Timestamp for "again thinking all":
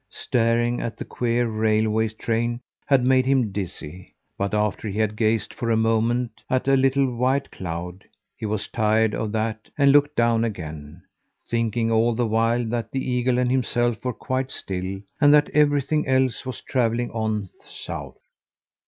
10.43-12.15